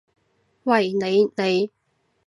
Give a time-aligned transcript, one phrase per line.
[0.63, 1.29] 喂，你！
[1.37, 1.69] 你！